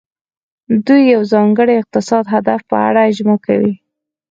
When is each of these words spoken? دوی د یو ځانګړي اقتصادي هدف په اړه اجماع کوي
دوی 0.85 1.01
د 1.07 1.09
یو 1.13 1.21
ځانګړي 1.33 1.73
اقتصادي 1.77 2.29
هدف 2.35 2.59
په 2.69 2.75
اړه 2.87 2.99
اجماع 3.09 3.39
کوي 3.45 3.73